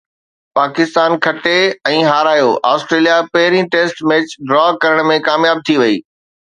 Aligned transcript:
پاڪستان 0.59 1.11
کٽي 1.25 1.53
۽ 1.91 2.01
هارايو، 2.09 2.49
آسٽريليا 2.73 3.19
پهرين 3.37 3.73
ٽيسٽ 3.77 4.05
ميچ 4.13 4.37
ڊرا 4.49 4.67
ڪرڻ 4.85 5.07
۾ 5.17 5.21
ڪامياب 5.31 5.67
ٿي 5.71 5.83
وئي 5.85 6.05